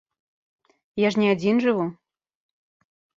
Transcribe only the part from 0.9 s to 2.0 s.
Я ж не адзін жыву.